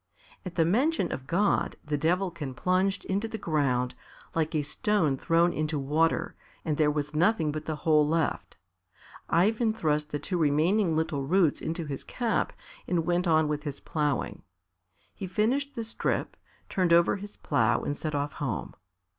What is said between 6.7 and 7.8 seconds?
there was nothing but the